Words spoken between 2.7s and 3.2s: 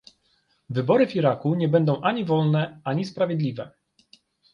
ani